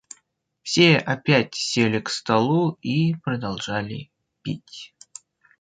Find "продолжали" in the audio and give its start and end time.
3.13-4.09